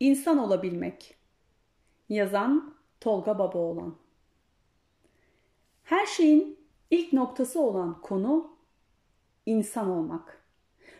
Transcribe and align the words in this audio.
İnsan 0.00 0.38
olabilmek. 0.38 1.16
Yazan 2.08 2.74
Tolga 3.00 3.38
Babaoğlan. 3.38 3.96
Her 5.82 6.06
şeyin 6.06 6.58
ilk 6.90 7.12
noktası 7.12 7.60
olan 7.60 8.00
konu 8.00 8.56
insan 9.46 9.90
olmak. 9.90 10.44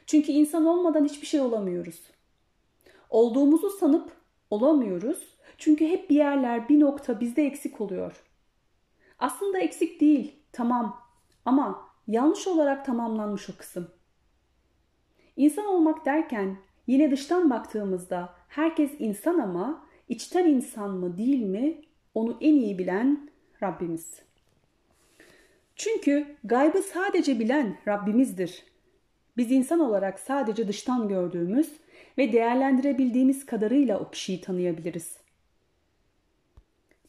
Çünkü 0.06 0.32
insan 0.32 0.67
olmadan 0.67 1.04
hiçbir 1.04 1.27
şey 1.27 1.40
olamıyoruz. 1.40 2.03
Olduğumuzu 3.11 3.71
sanıp 3.71 4.13
olamıyoruz. 4.51 5.37
Çünkü 5.58 5.87
hep 5.87 6.10
bir 6.10 6.17
yerler, 6.17 6.69
bir 6.69 6.81
nokta 6.81 7.21
bizde 7.21 7.47
eksik 7.47 7.81
oluyor. 7.81 8.24
Aslında 9.19 9.58
eksik 9.58 10.01
değil, 10.01 10.37
tamam. 10.53 11.01
Ama 11.44 11.88
yanlış 12.06 12.47
olarak 12.47 12.87
tamamlanmış 12.87 13.51
o 13.51 13.56
kısım. 13.56 13.90
İnsan 15.37 15.67
olmak 15.67 16.06
derken 16.06 16.59
yine 16.87 17.10
dıştan 17.10 17.50
baktığımızda 17.50 18.34
herkes 18.48 18.91
insan 18.98 19.38
ama 19.38 19.86
içten 20.08 20.44
insan 20.46 20.90
mı 20.90 21.18
değil 21.18 21.42
mi 21.42 21.80
onu 22.14 22.38
en 22.40 22.54
iyi 22.54 22.78
bilen 22.78 23.30
Rabbimiz. 23.62 24.22
Çünkü 25.77 26.27
gaybı 26.44 26.82
sadece 26.82 27.38
bilen 27.38 27.78
Rabbimizdir. 27.88 28.64
Biz 29.36 29.52
insan 29.52 29.80
olarak 29.80 30.20
sadece 30.20 30.68
dıştan 30.68 31.08
gördüğümüz 31.08 31.72
ve 32.18 32.32
değerlendirebildiğimiz 32.32 33.46
kadarıyla 33.46 33.98
o 34.00 34.10
kişiyi 34.10 34.41
tanıyabiliriz. 34.41 35.16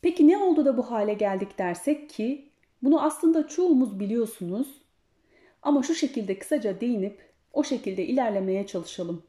Peki 0.01 0.27
ne 0.27 0.37
oldu 0.37 0.65
da 0.65 0.77
bu 0.77 0.91
hale 0.91 1.13
geldik 1.13 1.57
dersek 1.57 2.09
ki 2.09 2.49
bunu 2.83 3.01
aslında 3.01 3.47
çoğumuz 3.47 3.99
biliyorsunuz 3.99 4.81
ama 5.61 5.83
şu 5.83 5.95
şekilde 5.95 6.39
kısaca 6.39 6.81
değinip 6.81 7.33
o 7.53 7.63
şekilde 7.63 8.05
ilerlemeye 8.05 8.67
çalışalım. 8.67 9.23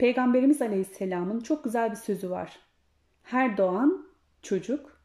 Peygamberimiz 0.00 0.62
Aleyhisselam'ın 0.62 1.40
çok 1.40 1.64
güzel 1.64 1.90
bir 1.90 1.96
sözü 1.96 2.30
var. 2.30 2.58
Her 3.22 3.56
doğan 3.56 4.06
çocuk 4.42 5.00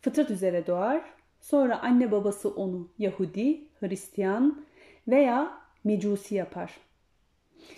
fıtrat 0.00 0.30
üzere 0.30 0.66
doğar. 0.66 1.04
Sonra 1.40 1.82
anne 1.82 2.12
babası 2.12 2.50
onu 2.50 2.88
Yahudi, 2.98 3.60
Hristiyan 3.80 4.64
veya 5.08 5.60
Mecusi 5.84 6.34
yapar. 6.34 6.80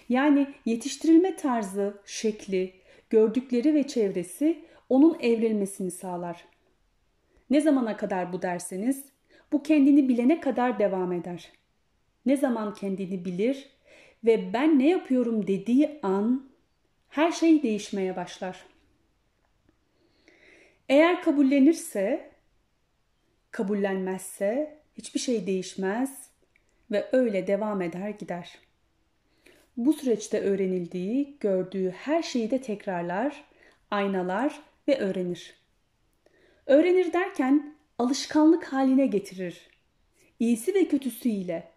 Yani 0.09 0.55
yetiştirilme 0.64 1.36
tarzı, 1.36 2.00
şekli, 2.05 2.75
gördükleri 3.11 3.75
ve 3.75 3.87
çevresi 3.87 4.64
onun 4.89 5.19
evrilmesini 5.20 5.91
sağlar. 5.91 6.44
Ne 7.50 7.61
zamana 7.61 7.97
kadar 7.97 8.33
bu 8.33 8.42
derseniz, 8.42 9.05
bu 9.53 9.62
kendini 9.62 10.09
bilene 10.09 10.41
kadar 10.41 10.78
devam 10.78 11.12
eder. 11.12 11.53
Ne 12.27 12.37
zaman 12.37 12.75
kendini 12.75 13.25
bilir 13.25 13.70
ve 14.25 14.53
ben 14.53 14.78
ne 14.78 14.89
yapıyorum 14.89 15.47
dediği 15.47 16.01
an 16.03 16.51
her 17.09 17.33
şey 17.33 17.62
değişmeye 17.62 18.17
başlar. 18.17 18.65
Eğer 20.89 21.23
kabullenirse, 21.23 22.31
kabullenmezse 23.50 24.78
hiçbir 24.95 25.20
şey 25.20 25.47
değişmez 25.47 26.31
ve 26.91 27.09
öyle 27.12 27.47
devam 27.47 27.83
eder 27.83 28.11
gider. 28.11 28.59
Bu 29.77 29.93
süreçte 29.93 30.41
öğrenildiği, 30.41 31.37
gördüğü 31.41 31.91
her 31.91 32.23
şeyi 32.23 32.50
de 32.50 32.61
tekrarlar, 32.61 33.45
aynalar 33.91 34.62
ve 34.89 34.98
öğrenir. 34.98 35.55
Öğrenir 36.67 37.12
derken 37.12 37.77
alışkanlık 37.98 38.65
haline 38.65 39.06
getirir. 39.06 39.70
İyisi 40.41 40.75
ve 40.75 40.89
kötüsüyle. 40.89 41.73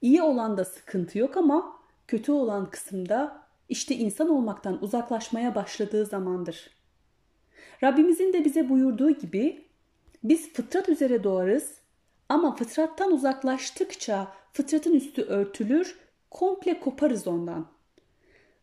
İyi 0.00 0.22
olan 0.22 0.56
da 0.56 0.64
sıkıntı 0.64 1.18
yok 1.18 1.36
ama 1.36 1.81
kötü 2.12 2.32
olan 2.32 2.70
kısımda 2.70 3.42
işte 3.68 3.94
insan 3.94 4.28
olmaktan 4.28 4.84
uzaklaşmaya 4.84 5.54
başladığı 5.54 6.06
zamandır. 6.06 6.70
Rabbimizin 7.82 8.32
de 8.32 8.44
bize 8.44 8.68
buyurduğu 8.68 9.10
gibi 9.10 9.64
biz 10.24 10.52
fıtrat 10.52 10.88
üzere 10.88 11.24
doğarız 11.24 11.74
ama 12.28 12.56
fıtrattan 12.56 13.12
uzaklaştıkça 13.12 14.32
fıtratın 14.52 14.94
üstü 14.94 15.22
örtülür, 15.22 15.98
komple 16.30 16.80
koparız 16.80 17.26
ondan. 17.26 17.66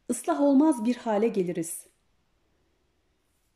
Islah 0.09 0.41
olmaz 0.41 0.85
bir 0.85 0.95
hale 0.95 1.27
geliriz. 1.27 1.87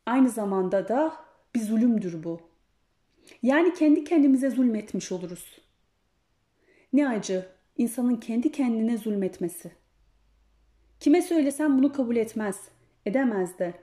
Aynı 0.06 0.30
zamanda 0.30 0.88
da 0.88 1.16
bir 1.54 1.60
zulümdür 1.60 2.24
bu. 2.24 2.40
Yani 3.42 3.74
kendi 3.74 4.04
kendimize 4.04 4.50
zulmetmiş 4.50 5.12
oluruz. 5.12 5.58
Ne 6.92 7.08
acı 7.08 7.48
insanın 7.76 8.16
kendi 8.16 8.52
kendine 8.52 8.98
zulmetmesi. 8.98 9.83
Kime 11.04 11.22
söylesem 11.22 11.78
bunu 11.78 11.92
kabul 11.92 12.16
etmez, 12.16 12.68
edemez 13.06 13.58
de. 13.58 13.74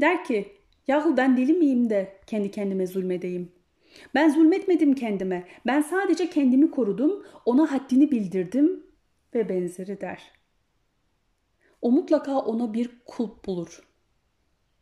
Der 0.00 0.24
ki, 0.24 0.52
yahu 0.86 1.16
ben 1.16 1.36
deli 1.36 1.52
miyim 1.52 1.90
de 1.90 2.20
kendi 2.26 2.50
kendime 2.50 2.86
zulmedeyim. 2.86 3.52
Ben 4.14 4.28
zulmetmedim 4.28 4.94
kendime, 4.94 5.48
ben 5.66 5.80
sadece 5.80 6.30
kendimi 6.30 6.70
korudum, 6.70 7.26
ona 7.44 7.72
haddini 7.72 8.10
bildirdim 8.10 8.86
ve 9.34 9.48
benzeri 9.48 10.00
der. 10.00 10.32
O 11.80 11.90
mutlaka 11.90 12.38
ona 12.38 12.74
bir 12.74 12.90
kulp 13.06 13.46
bulur. 13.46 13.82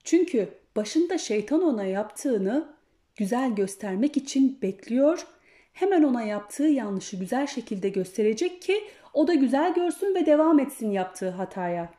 Çünkü 0.05 0.49
başında 0.77 1.19
şeytan 1.19 1.63
ona 1.63 1.85
yaptığını 1.85 2.75
güzel 3.17 3.55
göstermek 3.55 4.17
için 4.17 4.59
bekliyor. 4.63 5.27
Hemen 5.73 6.03
ona 6.03 6.23
yaptığı 6.23 6.67
yanlışı 6.67 7.17
güzel 7.17 7.47
şekilde 7.47 7.89
gösterecek 7.89 8.63
ki 8.63 8.85
o 9.15 9.27
da 9.27 9.35
güzel 9.35 9.75
görsün 9.75 10.15
ve 10.15 10.27
devam 10.27 10.59
etsin 10.59 10.91
yaptığı 10.91 11.31
hataya. 11.31 11.95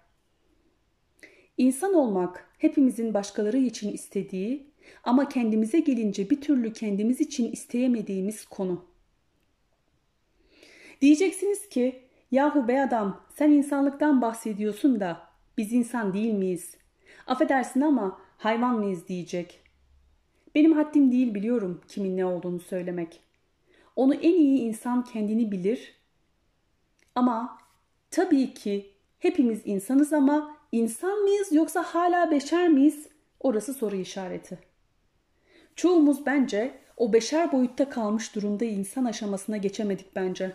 İnsan 1.58 1.94
olmak 1.94 2.50
hepimizin 2.58 3.14
başkaları 3.14 3.58
için 3.58 3.94
istediği 3.94 4.72
ama 5.04 5.30
kendimize 5.30 5.80
gelince 5.80 6.30
bir 6.30 6.42
türlü 6.42 6.74
kendimiz 6.74 7.22
için 7.22 7.52
isteyemediğimiz 7.52 8.46
konu. 8.46 8.86
Diyeceksiniz 11.02 11.70
ki 11.70 12.04
yahu 12.32 12.68
be 12.68 12.82
adam 12.82 13.22
sen 13.36 13.52
insanlıktan 13.52 14.22
bahsediyorsun 14.22 15.00
da 15.00 15.28
biz 15.58 15.74
insan 15.74 16.14
değil 16.14 16.34
miyiz? 16.34 16.78
Affedersin 17.28 17.82
ama 17.82 18.22
hayvan 18.38 18.80
mıyız 18.80 19.08
diyecek. 19.08 19.60
Benim 20.56 20.72
haddim 20.72 21.12
değil 21.12 21.34
biliyorum 21.34 21.82
kimin 21.88 22.18
ne 22.18 22.26
olduğunu 22.26 22.60
söylemek. 22.60 23.20
Onu 23.96 24.16
en 24.16 24.34
iyi 24.34 24.60
insan 24.60 25.04
kendini 25.04 25.52
bilir. 25.52 26.01
Ama 27.16 27.58
tabii 28.12 28.54
ki 28.54 28.94
hepimiz 29.20 29.62
insanız 29.66 30.14
ama 30.14 30.58
insan 30.72 31.22
mıyız 31.22 31.52
yoksa 31.52 31.84
hala 31.84 32.32
beşer 32.32 32.68
miyiz? 32.68 33.08
Orası 33.40 33.74
soru 33.74 33.96
işareti. 33.96 34.60
Çoğumuz 35.76 36.26
bence 36.26 36.82
o 36.98 37.14
beşer 37.14 37.52
boyutta 37.52 37.90
kalmış 37.90 38.36
durumda 38.36 38.66
insan 38.66 39.06
aşamasına 39.06 39.58
geçemedik 39.58 40.16
bence. 40.16 40.54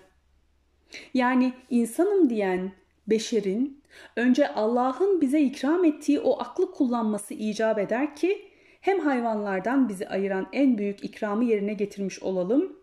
Yani 1.14 1.52
insanım 1.70 2.30
diyen 2.30 2.72
beşerin 3.06 3.82
önce 4.16 4.54
Allah'ın 4.54 5.20
bize 5.20 5.40
ikram 5.40 5.84
ettiği 5.84 6.20
o 6.20 6.40
aklı 6.40 6.72
kullanması 6.72 7.34
icap 7.34 7.78
eder 7.78 8.16
ki 8.16 8.48
hem 8.80 9.00
hayvanlardan 9.00 9.88
bizi 9.88 10.08
ayıran 10.08 10.46
en 10.52 10.78
büyük 10.78 11.04
ikramı 11.04 11.44
yerine 11.44 11.74
getirmiş 11.74 12.22
olalım 12.22 12.76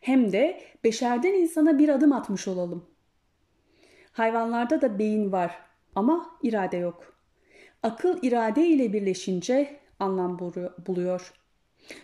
hem 0.00 0.32
de 0.32 0.60
beşerden 0.84 1.34
insana 1.34 1.78
bir 1.78 1.88
adım 1.88 2.12
atmış 2.12 2.48
olalım. 2.48 2.84
Hayvanlarda 4.12 4.80
da 4.80 4.98
beyin 4.98 5.32
var 5.32 5.58
ama 5.94 6.38
irade 6.42 6.76
yok. 6.76 7.14
Akıl 7.82 8.18
irade 8.22 8.66
ile 8.66 8.92
birleşince 8.92 9.80
anlam 9.98 10.38
buluyor. 10.86 11.34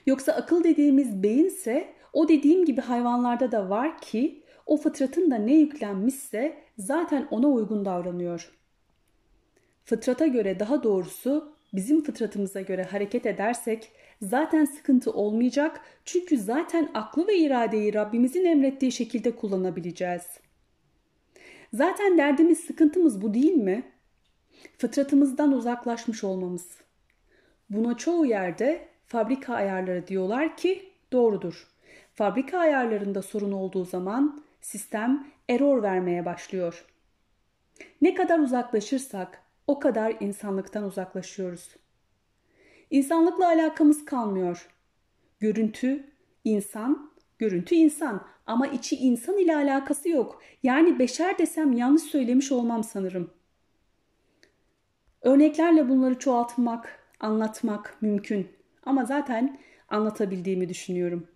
Yoksa 0.07 0.33
akıl 0.33 0.65
dediğimiz 0.65 1.23
beyinse 1.23 1.95
o 2.13 2.29
dediğim 2.29 2.65
gibi 2.65 2.81
hayvanlarda 2.81 3.53
da 3.53 3.71
var 3.71 3.99
ki 4.01 4.43
o 4.67 4.77
fıtratın 4.77 5.31
da 5.31 5.37
ne 5.37 5.55
yüklenmişse 5.55 6.57
zaten 6.79 7.29
ona 7.31 7.49
uygun 7.49 7.85
davranıyor. 7.85 8.53
Fıtrata 9.85 10.27
göre 10.27 10.61
daha 10.61 10.83
doğrusu 10.83 11.56
bizim 11.77 12.03
fıtratımıza 12.05 12.61
göre 12.61 12.83
hareket 12.83 13.27
edersek 13.27 13.93
zaten 14.23 14.65
sıkıntı 14.65 15.11
olmayacak 15.11 15.81
çünkü 16.05 16.39
zaten 16.39 16.91
aklı 16.95 17.27
ve 17.27 17.39
iradeyi 17.39 17.95
Rabbimizin 17.95 18.45
emrettiği 18.45 18.93
şekilde 18.93 19.37
kullanabileceğiz. 19.37 20.23
Zaten 21.73 22.19
derdimiz 22.19 22.61
sıkıntımız 22.61 23.23
bu 23.23 23.35
değil 23.35 23.55
mi? 23.55 23.93
Fıtratımızdan 24.79 25.53
uzaklaşmış 25.53 26.25
olmamız. 26.25 26.69
Buna 27.71 27.97
çoğu 27.97 28.27
yerde 28.27 28.89
fabrika 29.07 29.55
ayarları 29.55 30.07
diyorlar 30.07 30.57
ki 30.57 30.93
doğrudur. 31.13 31.69
Fabrika 32.15 32.59
ayarlarında 32.59 33.23
sorun 33.23 33.53
olduğu 33.53 33.85
zaman 33.85 34.45
sistem 34.61 35.27
error 35.49 35.83
vermeye 35.83 36.25
başlıyor. 36.25 36.85
Ne 38.03 38.15
kadar 38.15 38.39
uzaklaşırsak 38.39 39.46
o 39.67 39.79
kadar 39.79 40.17
insanlıktan 40.21 40.85
uzaklaşıyoruz. 40.85 41.77
İnsanlıkla 42.91 43.47
alakamız 43.47 44.05
kalmıyor. 44.05 44.69
Görüntü 45.41 46.05
insan, 46.45 47.13
görüntü 47.39 47.75
insan 47.75 48.27
ama 48.47 48.67
içi 48.67 48.97
insan 48.97 49.39
ile 49.39 49.57
alakası 49.57 50.09
yok. 50.09 50.43
Yani 50.63 50.99
beşer 50.99 51.39
desem 51.39 51.73
yanlış 51.73 52.03
söylemiş 52.03 52.53
olmam 52.53 52.85
sanırım. 52.85 53.31
Örneklerle 55.23 55.89
bunları 55.89 56.19
çoğaltmak, 56.19 56.99
anlatmak 57.21 57.97
mümkün. 58.01 58.49
Ama 58.83 59.05
zaten 59.05 59.59
anlatabildiğimi 59.89 60.69
düşünüyorum. 60.69 61.29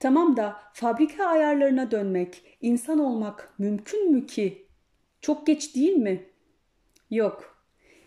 Tamam 0.00 0.36
da 0.36 0.56
fabrika 0.72 1.24
ayarlarına 1.26 1.90
dönmek, 1.90 2.58
insan 2.60 2.98
olmak 2.98 3.54
mümkün 3.58 4.12
mü 4.12 4.26
ki? 4.26 4.66
Çok 5.20 5.46
geç 5.46 5.74
değil 5.74 5.96
mi? 5.96 6.29
Yok. 7.10 7.64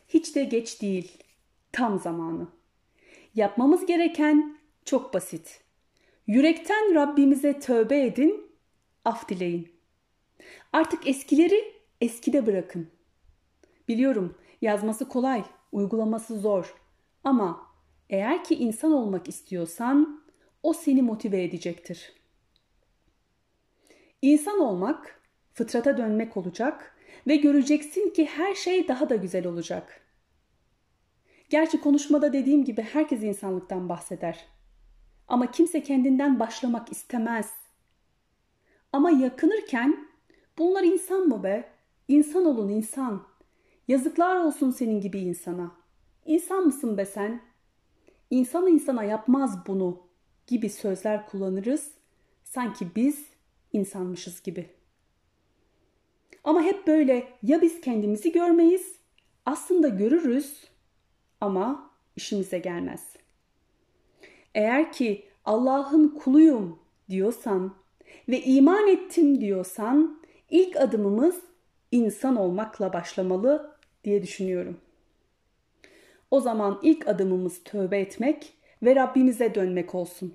Hiç 0.08 0.36
de 0.36 0.44
geç 0.44 0.82
değil. 0.82 1.18
Tam 1.72 2.00
zamanı. 2.00 2.48
Yapmamız 3.36 3.86
gereken 3.86 4.58
çok 4.86 5.14
basit. 5.14 5.64
Yürekten 6.28 6.96
Rabbimize 6.96 7.60
tövbe 7.60 8.06
edin, 8.06 8.52
af 9.06 9.30
dileyin. 9.30 9.72
Artık 10.74 11.08
eskileri 11.08 11.74
eskide 12.02 12.46
bırakın. 12.46 12.90
Biliyorum 13.88 14.38
yazması 14.62 15.10
kolay, 15.10 15.44
uygulaması 15.72 16.40
zor. 16.40 16.76
Ama 17.24 17.68
eğer 18.10 18.44
ki 18.44 18.56
insan 18.56 18.92
olmak 18.92 19.30
istiyorsan 19.30 20.24
o 20.64 20.74
seni 20.74 21.02
motive 21.02 21.44
edecektir. 21.44 22.14
İnsan 24.22 24.60
olmak 24.60 25.22
fıtrata 25.54 25.98
dönmek 25.98 26.38
olacak 26.38 26.98
ve 27.28 27.36
göreceksin 27.36 28.10
ki 28.10 28.26
her 28.26 28.56
şey 28.56 28.88
daha 28.88 29.10
da 29.10 29.16
güzel 29.16 29.48
olacak. 29.48 30.02
Gerçi 31.50 31.82
konuşmada 31.82 32.34
dediğim 32.34 32.64
gibi 32.64 32.82
herkes 32.82 33.24
insanlıktan 33.24 33.90
bahseder. 33.90 34.46
Ama 35.28 35.52
kimse 35.52 35.84
kendinden 35.84 36.40
başlamak 36.40 36.92
istemez. 36.92 37.54
Ama 38.92 39.12
yakınırken 39.12 40.08
bunlar 40.58 40.84
insan 40.84 41.28
mı 41.28 41.44
be? 41.44 41.70
İnsan 42.08 42.46
olun 42.46 42.70
insan. 42.70 43.28
Yazıklar 43.88 44.36
olsun 44.36 44.72
senin 44.72 45.02
gibi 45.02 45.20
insana. 45.20 45.72
İnsan 46.26 46.66
mısın 46.66 46.98
be 46.98 47.06
sen? 47.06 47.42
İnsan 48.30 48.68
insana 48.68 49.04
yapmaz 49.04 49.68
bunu 49.68 50.08
gibi 50.48 50.70
sözler 50.70 51.28
kullanırız. 51.28 51.92
Sanki 52.44 52.96
biz 52.96 53.26
insanmışız 53.74 54.44
gibi. 54.44 54.83
Ama 56.44 56.62
hep 56.62 56.88
böyle 56.88 57.28
ya 57.44 57.62
biz 57.62 57.82
kendimizi 57.82 58.32
görmeyiz, 58.32 58.96
aslında 59.46 59.88
görürüz 59.88 60.64
ama 61.42 61.92
işimize 62.16 62.60
gelmez. 62.60 63.16
Eğer 64.56 64.92
ki 64.92 65.26
Allah'ın 65.46 66.08
kuluyum 66.08 66.80
diyorsan 67.10 67.76
ve 68.30 68.42
iman 68.42 68.88
ettim 68.88 69.42
diyorsan 69.42 70.22
ilk 70.50 70.78
adımımız 70.78 71.42
insan 71.92 72.36
olmakla 72.36 72.94
başlamalı 72.94 73.78
diye 74.04 74.24
düşünüyorum. 74.24 74.78
O 76.32 76.40
zaman 76.40 76.80
ilk 76.84 77.08
adımımız 77.08 77.64
tövbe 77.64 78.00
etmek 78.00 78.54
ve 78.84 78.96
Rabbimize 78.96 79.56
dönmek 79.56 79.96
olsun. 79.96 80.34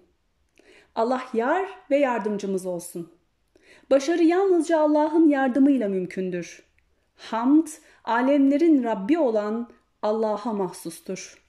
Allah 0.95 1.23
yar 1.35 1.69
ve 1.91 1.97
yardımcımız 1.97 2.67
olsun. 2.67 3.18
Başarı 3.91 4.23
yalnızca 4.25 4.81
Allah'ın 4.81 5.29
yardımıyla 5.29 5.89
mümkündür. 5.89 6.63
Hamd, 7.17 7.67
alemlerin 8.05 8.85
Rabbi 8.85 9.19
olan 9.19 9.71
Allah'a 10.03 10.53
mahsustur. 10.53 11.48